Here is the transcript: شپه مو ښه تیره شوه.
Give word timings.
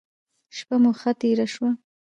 شپه 0.55 0.75
مو 0.81 0.91
ښه 0.99 1.11
تیره 1.19 1.45
شوه. 1.53 1.69